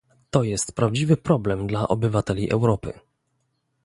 To 0.31 0.43
jest 0.43 0.75
prawdziwy 0.75 1.17
problem 1.17 1.67
dla 1.67 1.87
obywateli 1.87 2.51
Europy 2.51 2.93